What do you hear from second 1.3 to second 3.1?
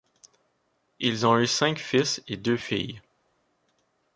eu cinq fils et deux filles.